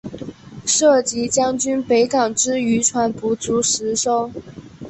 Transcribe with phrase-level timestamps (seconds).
[0.65, 4.31] 设籍将军北港之渔船不足十艘。